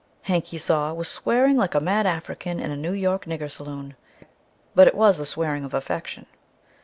[0.23, 3.95] Hank, he saw, was swearing like a mad African in a New York nigger saloon;
[4.73, 6.25] but it was the swearing of "affection."